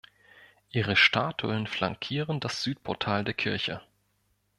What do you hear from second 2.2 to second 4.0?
das Südportal der Kirche.